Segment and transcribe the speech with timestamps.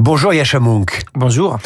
[0.00, 1.02] Bonjour Yachamunk.
[1.16, 1.58] Bonjour.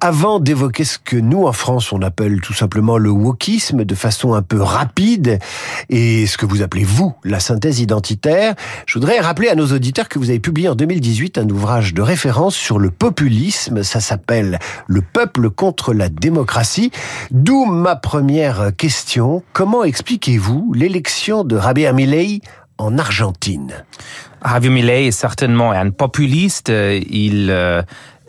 [0.00, 4.34] Avant d'évoquer ce que nous en France on appelle tout simplement le wokisme de façon
[4.34, 5.40] un peu rapide
[5.88, 8.54] et ce que vous appelez vous la synthèse identitaire,
[8.86, 12.02] je voudrais rappeler à nos auditeurs que vous avez publié en 2018 un ouvrage de
[12.02, 16.92] référence sur le populisme, ça s'appelle Le peuple contre la démocratie,
[17.32, 22.42] d'où ma première question, comment expliquez-vous l'élection de Javier Milei
[22.82, 23.72] en Argentine
[24.44, 26.68] Javier Milei est certainement un populiste.
[26.68, 27.82] Il euh,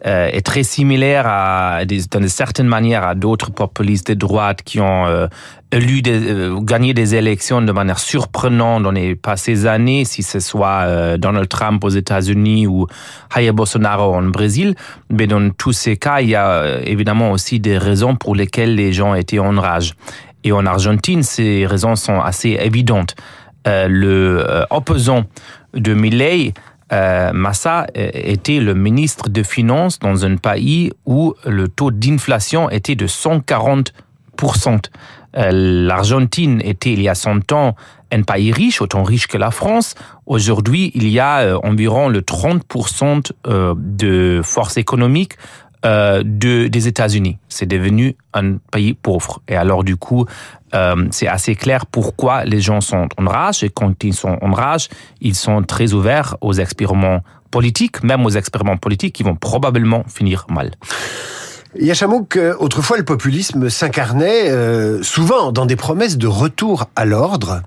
[0.06, 5.28] est très similaire à, d'une certaine manière à d'autres populistes de droite qui ont euh,
[5.74, 10.84] élu euh, gagné des élections de manière surprenante dans les passées années, si ce soit
[10.84, 12.88] euh, Donald Trump aux États-Unis ou
[13.36, 14.76] Jair Bolsonaro en Brésil.
[15.10, 18.76] Mais dans tous ces cas, il y a euh, évidemment aussi des raisons pour lesquelles
[18.76, 19.96] les gens étaient en rage.
[20.44, 23.16] Et en Argentine, ces raisons sont assez évidentes.
[23.68, 25.24] Euh, le euh, opposant
[25.74, 26.54] de Milei,
[26.92, 32.96] euh, Massa, était le ministre de Finances dans un pays où le taux d'inflation était
[32.96, 33.92] de 140%.
[35.36, 37.76] L'Argentine était il y a 100 ans
[38.12, 39.96] un pays riche, autant riche que la France.
[40.28, 43.32] Aujourd'hui, il y a environ le 30%
[43.76, 45.34] de force économique
[45.86, 47.38] euh, de, des États-Unis.
[47.50, 49.42] C'est devenu un pays pauvre.
[49.50, 50.26] Et alors du coup,
[50.74, 53.64] euh, c'est assez clair pourquoi les gens sont en rage.
[53.64, 54.88] Et quand ils sont en rage,
[55.20, 60.46] ils sont très ouverts aux expériments politiques, même aux expériments politiques qui vont probablement finir
[60.50, 60.72] mal.
[61.80, 67.62] Yachamouk, autrefois le populisme s'incarnait euh, souvent dans des promesses de retour à l'ordre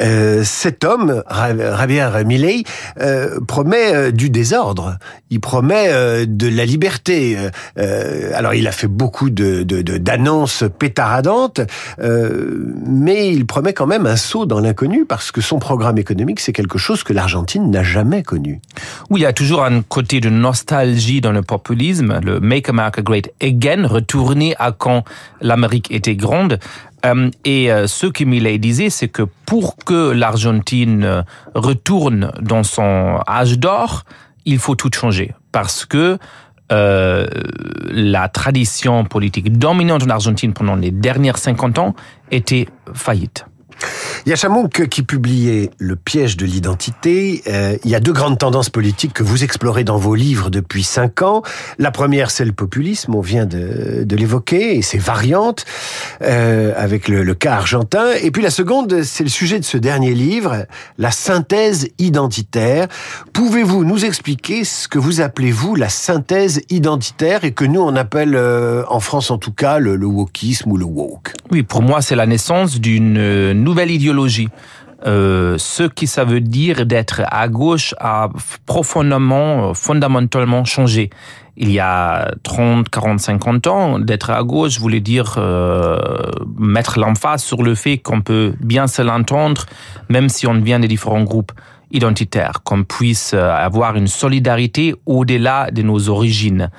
[0.00, 2.64] euh, cet homme, Javier Milei,
[3.00, 4.98] euh, promet euh, du désordre.
[5.30, 7.36] Il promet de la liberté.
[7.76, 11.60] Alors, il a fait beaucoup de d'annonces de, pétaradantes,
[11.98, 16.52] mais il promet quand même un saut dans l'inconnu parce que son programme économique, c'est
[16.52, 18.60] quelque chose que l'Argentine n'a jamais connu.
[19.10, 23.02] Oui, il y a toujours un côté de nostalgie dans le populisme, le Make America
[23.02, 25.04] Great Again, retourner à quand
[25.40, 26.58] l'Amérique était grande.
[27.06, 31.22] Euh, et euh, ce que Millet disait, c'est que pour que l'Argentine euh,
[31.54, 34.04] retourne dans son âge d'or,
[34.44, 35.34] il faut tout changer.
[35.52, 36.18] Parce que
[36.72, 37.26] euh,
[37.90, 41.94] la tradition politique dominante en Argentine pendant les dernières 50 ans
[42.30, 43.46] était faillite.
[44.24, 49.12] Yachamouk qui publiait Le piège de l'identité, euh, il y a deux grandes tendances politiques
[49.12, 51.42] que vous explorez dans vos livres depuis cinq ans.
[51.78, 55.64] La première, c'est le populisme, on vient de, l'évoquer, et ses variantes,
[56.22, 58.06] euh, avec le, le cas argentin.
[58.22, 60.66] Et puis la seconde, c'est le sujet de ce dernier livre,
[60.96, 62.88] la synthèse identitaire.
[63.32, 67.94] Pouvez-vous nous expliquer ce que vous appelez, vous, la synthèse identitaire, et que nous, on
[67.96, 71.34] appelle, euh, en France en tout cas, le, le wokisme ou le woke?
[71.50, 74.05] Oui, pour moi, c'est la naissance d'une nouvelle idéologie
[75.06, 78.30] euh, ce qui ça veut dire d'être à gauche a
[78.64, 81.10] profondément, fondamentalement changé.
[81.58, 85.98] Il y a 30, 40, 50 ans, d'être à gauche voulait dire euh,
[86.58, 89.64] mettre l'emphase sur le fait qu'on peut bien se l'entendre,
[90.08, 91.52] même si on vient des différents groupes
[91.90, 96.70] identitaires, qu'on puisse avoir une solidarité au-delà de nos origines.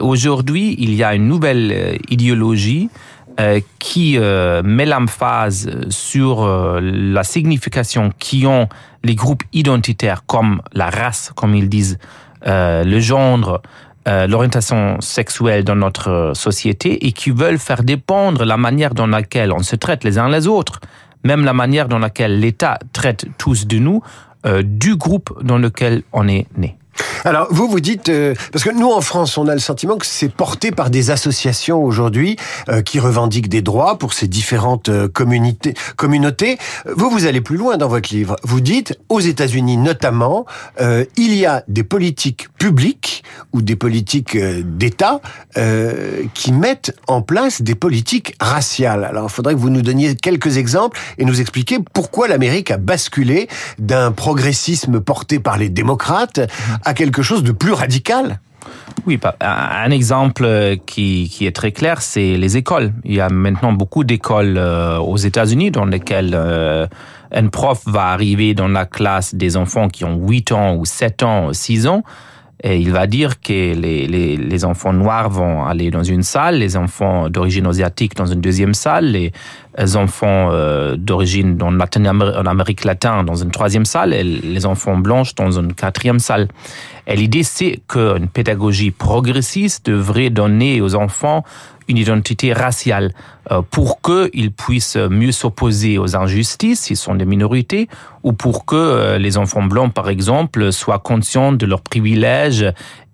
[0.00, 3.17] Aujourd'hui, il y a une nouvelle euh, idéologie euh,
[3.78, 8.68] qui euh, met l'emphase sur euh, la signification qui ont
[9.04, 11.98] les groupes identitaires comme la race, comme ils disent,
[12.46, 13.60] euh, le genre,
[14.08, 19.52] euh, l'orientation sexuelle dans notre société et qui veulent faire dépendre la manière dans laquelle
[19.52, 20.80] on se traite les uns les autres,
[21.24, 24.02] même la manière dans laquelle l'État traite tous de nous,
[24.46, 26.76] euh, du groupe dans lequel on est né.
[27.24, 30.06] Alors, vous, vous dites, euh, parce que nous, en France, on a le sentiment que
[30.06, 32.36] c'est porté par des associations aujourd'hui
[32.68, 36.58] euh, qui revendiquent des droits pour ces différentes euh, communautés.
[36.86, 38.36] Vous, vous allez plus loin dans votre livre.
[38.44, 40.46] Vous dites, aux États-Unis notamment,
[40.80, 45.20] euh, il y a des politiques publiques ou des politiques euh, d'État
[46.34, 49.04] qui mettent en place des politiques raciales.
[49.04, 52.76] Alors, il faudrait que vous nous donniez quelques exemples et nous expliquer pourquoi l'Amérique a
[52.76, 53.48] basculé
[53.78, 56.40] d'un progressisme porté par les démocrates
[56.88, 58.40] à quelque chose de plus radical
[59.06, 62.92] Oui, un exemple qui, qui est très clair, c'est les écoles.
[63.04, 66.86] Il y a maintenant beaucoup d'écoles euh, aux États-Unis dans lesquelles euh,
[67.30, 71.22] un prof va arriver dans la classe des enfants qui ont 8 ans ou 7
[71.24, 72.02] ans, 6 ans,
[72.64, 76.56] et il va dire que les, les, les enfants noirs vont aller dans une salle,
[76.56, 79.32] les enfants d'origine asiatique dans une deuxième salle, les
[79.94, 80.50] enfants
[80.96, 86.18] d'origine en Amérique latine dans une troisième salle et les enfants blanches dans une quatrième
[86.18, 86.48] salle.
[87.06, 91.44] Et l'idée, c'est qu'une pédagogie progressiste devrait donner aux enfants
[91.88, 93.12] une identité raciale
[93.50, 97.88] euh, pour qu'ils puissent mieux s'opposer aux injustices s'ils sont des minorités
[98.22, 102.66] ou pour que euh, les enfants blancs, par exemple, soient conscients de leurs privilèges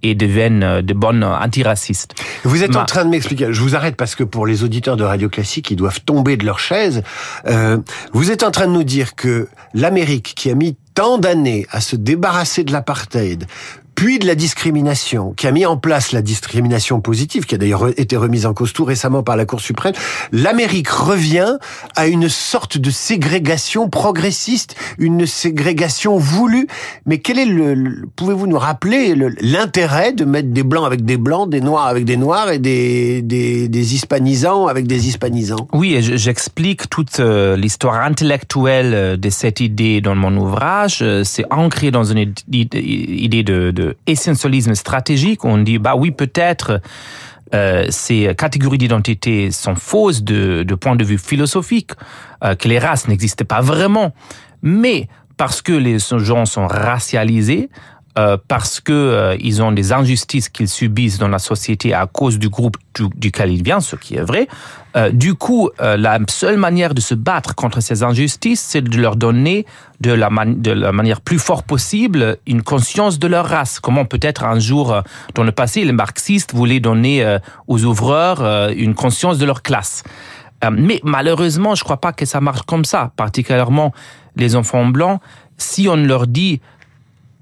[0.03, 2.15] et deviennent euh, de bonnes antiracistes.
[2.43, 5.05] Vous êtes en train de m'expliquer, je vous arrête parce que pour les auditeurs de
[5.05, 6.54] Radio Classique, ils doivent tomber de leur
[7.47, 7.79] Euh,
[8.12, 11.81] vous êtes en train de nous dire que l'Amérique, qui a mis tant d'années à
[11.81, 13.47] se débarrasser de l'apartheid,
[13.94, 17.88] puis de la discrimination, qui a mis en place la discrimination positive, qui a d'ailleurs
[17.99, 19.94] été remise en cause tout récemment par la Cour suprême,
[20.32, 21.56] l'Amérique revient
[21.96, 26.67] à une sorte de ségrégation progressiste, une ségrégation voulue.
[27.06, 31.50] Mais quel est le, pouvez-vous nous rappeler l'intérêt de mettre des blancs avec des blancs,
[31.50, 35.69] des noirs avec des noirs et des, des, des hispanisants avec des hispanisants?
[35.73, 40.99] Oui, j'explique toute euh, l'histoire intellectuelle euh, de cette idée dans mon ouvrage.
[41.02, 45.45] Euh, c'est ancré dans une idée de essentialisme stratégique.
[45.45, 46.81] On dit, bah oui, peut-être
[47.55, 51.91] euh, ces catégories d'identité sont fausses de, point de vue philosophique,
[52.43, 54.13] euh, que les races n'existaient pas vraiment.
[54.63, 57.69] Mais parce que les gens sont racialisés,
[58.17, 62.39] euh, parce que euh, ils ont des injustices qu'ils subissent dans la société à cause
[62.39, 64.47] du groupe du, duquel ils viennent, ce qui est vrai.
[64.97, 69.17] Euh, du coup, la seule manière de se battre contre ces injustices, c'est de leur
[69.17, 69.67] donner
[70.01, 73.81] de la, de la manière plus forte possible une conscience de leur race.
[73.81, 75.03] Comment peut-être un jour
[75.35, 80.05] dans le passé, les marxistes voulaient donner aux ouvreurs une conscience de leur classe.
[80.71, 83.93] mais malheureusement, je crois pas que ça marche comme ça, particulièrement
[84.37, 85.21] les enfants blancs.
[85.57, 86.61] Si on leur dit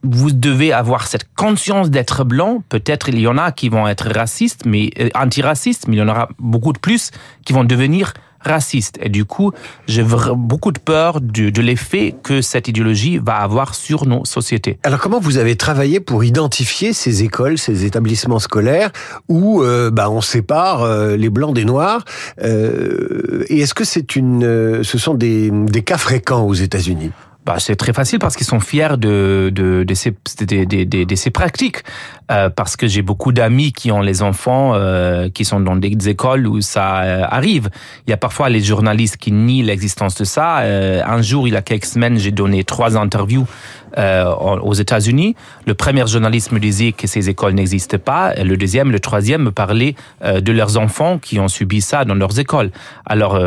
[0.03, 2.63] vous devez avoir cette conscience d'être blanc.
[2.69, 6.03] Peut-être il y en a qui vont être racistes, mais euh, antiracistes, mais il y
[6.03, 7.11] en aura beaucoup de plus
[7.45, 8.13] qui vont devenir
[8.45, 8.99] racistes.
[9.01, 9.53] Et du coup,
[9.87, 10.05] j'ai
[10.35, 14.79] beaucoup de peur de, de l'effet que cette idéologie va avoir sur nos sociétés.
[14.83, 18.91] Alors comment vous avez travaillé pour identifier ces écoles, ces établissements scolaires
[19.29, 22.05] où euh, bah, on sépare euh, les blancs des noirs
[22.43, 27.13] euh, Et est-ce que c'est une, euh, ce sont des, des cas fréquents aux États-Unis?
[27.45, 31.15] Bah, c'est très facile parce qu'ils sont fiers de, de, de, ces, de, de, de
[31.15, 31.83] ces pratiques.
[32.31, 36.09] Euh, parce que j'ai beaucoup d'amis qui ont les enfants euh, qui sont dans des
[36.09, 37.69] écoles où ça euh, arrive.
[38.07, 40.61] Il y a parfois les journalistes qui nient l'existence de ça.
[40.61, 43.47] Euh, un jour, il y a quelques semaines, j'ai donné trois interviews
[43.95, 45.37] aux États-Unis.
[45.67, 48.33] Le premier journaliste me disait que ces écoles n'existent pas.
[48.37, 52.39] Le deuxième, le troisième me parlait de leurs enfants qui ont subi ça dans leurs
[52.39, 52.71] écoles.
[53.05, 53.39] Alors,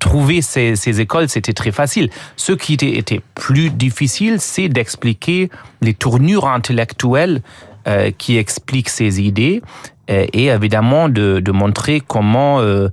[0.00, 2.10] trouver ces, ces écoles, c'était très facile.
[2.34, 5.50] Ce qui était plus difficile, c'est d'expliquer
[5.80, 7.42] les tournures intellectuelles
[7.88, 9.62] euh, qui explique ses idées
[10.10, 12.88] euh, et évidemment de, montrer comment euh,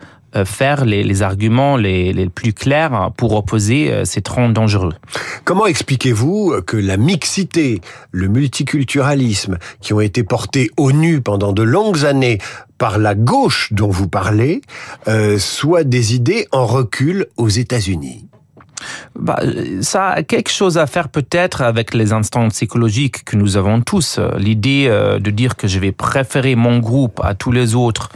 [0.46, 4.94] faire les, arguments les, les, plus clairs pour opposer ces troncs dangereux.
[5.44, 7.82] Comment expliquez-vous que la mixité,
[8.12, 12.40] le multiculturalisme, qui ont été portés au nu pendant de longues années
[12.80, 14.62] par la gauche dont vous parlez,
[15.38, 18.30] soient des idées en recul aux États-Unis?
[19.18, 19.40] Bah,
[19.82, 24.20] ça a quelque chose à faire peut-être avec les instants psychologiques que nous avons tous.
[24.38, 28.10] L'idée euh, de dire que je vais préférer mon groupe à tous les autres,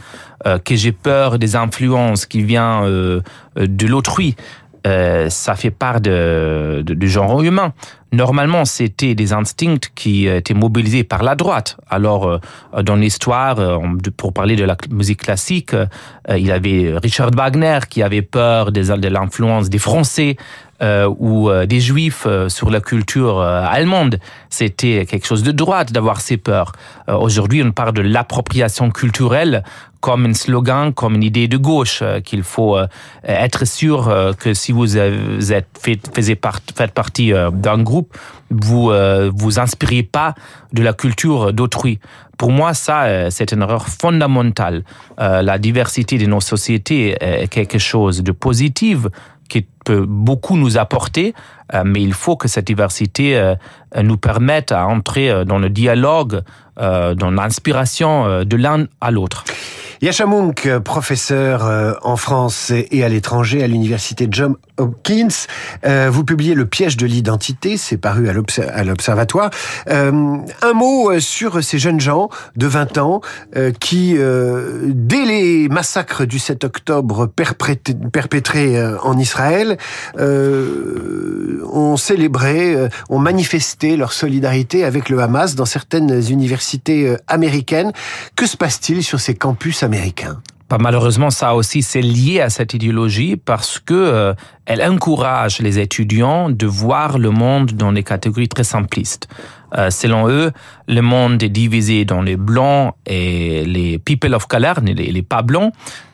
[0.46, 3.20] euh, que j'ai peur des influences qui viennent euh,
[3.56, 4.36] de l'autrui,
[4.84, 7.72] ça fait part de, du genre humain.
[8.12, 11.78] Normalement, c'était des instincts qui étaient mobilisés par la droite.
[11.88, 12.38] Alors,
[12.82, 13.80] dans l'histoire,
[14.16, 15.74] pour parler de la musique classique,
[16.28, 20.73] il y avait Richard Wagner qui avait peur de l'influence des Français euh,
[21.18, 24.18] ou euh, des juifs euh, sur la culture euh, allemande.
[24.50, 26.72] C'était quelque chose de droite d'avoir ces peurs.
[27.08, 29.62] Euh, Aujourd'hui, on parle de l'appropriation culturelle
[30.00, 32.86] comme un slogan, comme une idée de gauche, euh, qu'il faut euh,
[33.24, 38.14] être sûr euh, que si vous êtes fait, faisiez part, faites partie euh, d'un groupe,
[38.50, 40.34] vous euh, vous inspirez pas
[40.74, 42.00] de la culture d'autrui.
[42.36, 44.84] Pour moi, ça, euh, c'est une erreur fondamentale.
[45.20, 48.98] Euh, la diversité de nos sociétés est quelque chose de positif
[49.48, 51.34] qui peut beaucoup nous apporter,
[51.72, 53.54] euh, mais il faut que cette diversité euh,
[54.02, 56.42] nous permette à entrer euh, dans le dialogue,
[56.76, 59.44] dans l'inspiration de l'un à l'autre.
[60.02, 60.26] Yasha
[60.84, 65.46] professeur en France et à l'étranger à l'université John Hopkins,
[65.84, 69.50] vous publiez Le piège de l'identité, c'est paru à l'Observatoire.
[69.86, 73.20] Un mot sur ces jeunes gens de 20 ans
[73.78, 79.73] qui, dès les massacres du 7 octobre perpétrés en Israël,
[80.18, 87.16] euh, ont célébré, euh, ont manifesté leur solidarité avec le Hamas dans certaines universités euh,
[87.26, 87.92] américaines.
[88.36, 90.40] Que se passe-t-il sur ces campus américains?
[90.70, 96.48] Bah, malheureusement, ça aussi, c'est lié à cette idéologie parce que elle encourage les étudiants
[96.48, 99.28] de voir le monde dans des catégories très simplistes.
[99.76, 100.52] Euh, selon eux,
[100.86, 105.42] le monde est divisé dans les blancs et les people of color, les, les pas
[105.42, 105.72] blancs,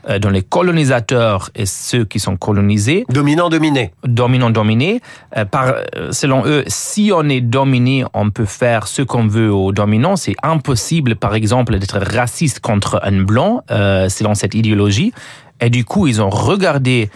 [0.09, 3.05] euh, dans les colonisateurs et ceux qui sont colonisés.
[3.11, 3.93] Dominant, dominé.
[4.05, 5.00] Dominant, dominé.
[5.37, 5.75] Euh, par,
[6.11, 10.17] selon eux, si on est dominé, on peut faire ce qu'on veut aux dominants.
[10.17, 15.12] C'est impossible, par exemple, d'être raciste contre un blanc, selon cette idéologie.
[15.61, 17.11] Et du coup, ils ont regardé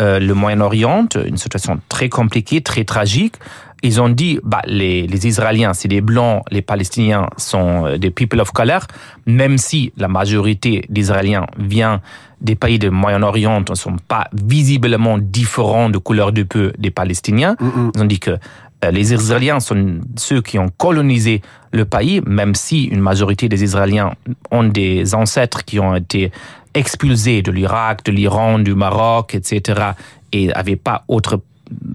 [0.00, 3.34] le Moyen-Orient, une situation très compliquée, très tragique,
[3.82, 8.10] ils ont dit, bah, les, les Israéliens, c'est des Blancs, les Palestiniens sont euh, des
[8.10, 8.82] people of color,
[9.26, 12.00] même si la majorité d'Israéliens vient
[12.40, 17.56] des pays du Moyen-Orient, ne sont pas visiblement différents de couleur de peu des Palestiniens.
[17.94, 18.38] Ils ont dit que
[18.84, 21.42] euh, les Israéliens sont ceux qui ont colonisé
[21.72, 24.12] le pays, même si une majorité des Israéliens
[24.50, 26.30] ont des ancêtres qui ont été
[26.74, 29.92] expulsés de l'Irak, de l'Iran, du Maroc, etc.,
[30.30, 31.40] et n'avaient pas autre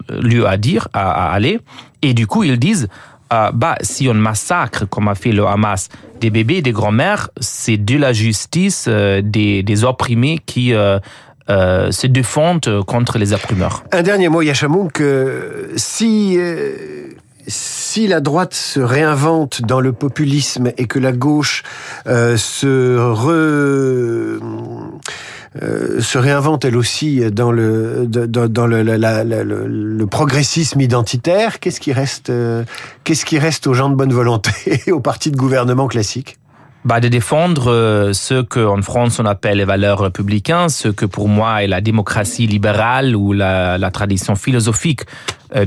[0.09, 1.59] lieu à dire, à, aller.
[2.01, 2.87] Et du coup, ils disent,
[3.33, 5.89] euh, bah, si on massacre, comme a fait le Hamas,
[6.19, 10.99] des bébés, des grands-mères, c'est de la justice euh, des, des, opprimés qui euh,
[11.47, 13.83] se défendent contre les opprimeurs.
[13.91, 15.01] Un dernier mot, Yachamouk.
[15.75, 16.37] si
[17.45, 21.63] si la droite se réinvente dans le populisme et que la gauche
[22.05, 24.39] se re
[25.63, 31.59] euh, se réinvente elle aussi dans le dans, dans le, le, progressisme identitaire.
[31.59, 32.63] Qu'est-ce qui reste euh,
[33.03, 34.51] Qu'est-ce qui reste aux gens de bonne volonté
[34.87, 36.37] et aux partis de gouvernement classiques?
[36.85, 41.27] Bah, de défendre euh, ce qu'en France on appelle les valeurs républicaines, ce que pour
[41.27, 45.01] moi est la démocratie libérale ou la, la tradition philosophique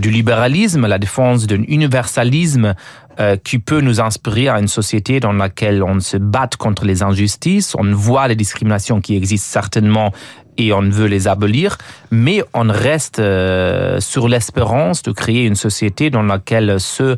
[0.00, 2.75] du libéralisme, la défense d'un universalisme
[3.18, 7.02] euh, qui peut nous inspirer à une société dans laquelle on se bat contre les
[7.02, 10.12] injustices, on voit les discriminations qui existent certainement
[10.58, 11.78] et on veut les abolir,
[12.11, 17.16] mais on reste euh, sur l'espérance de créer une société dans laquelle ceux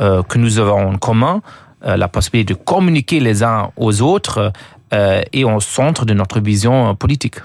[0.00, 1.40] euh, que nous avons en commun,
[1.82, 4.52] la possibilité de communiquer les uns aux autres,
[4.90, 7.36] est au centre de notre vision politique.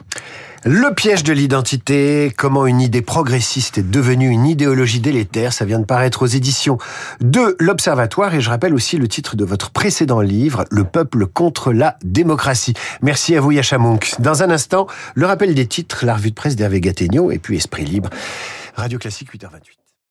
[0.66, 5.80] Le piège de l'identité, comment une idée progressiste est devenue une idéologie délétère, ça vient
[5.80, 6.78] de paraître aux éditions
[7.20, 11.74] de l'Observatoire et je rappelle aussi le titre de votre précédent livre, Le peuple contre
[11.74, 12.76] la démocratie.
[13.02, 14.14] Merci à vous Yachamounk.
[14.20, 17.58] Dans un instant, le rappel des titres, la revue de presse d'Hervé Gattegno et puis
[17.58, 18.10] Esprit Libre.
[18.78, 19.83] Radio Classique 8h28.